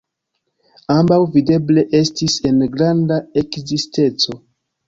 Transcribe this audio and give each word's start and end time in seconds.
Ambaŭ 0.93 1.19
videble 1.35 1.83
estis 1.99 2.39
en 2.53 2.65
granda 2.79 3.19
eksciteco. 3.43 4.41